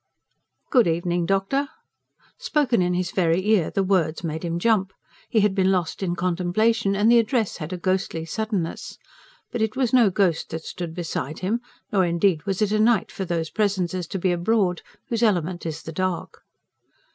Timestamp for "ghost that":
10.09-10.63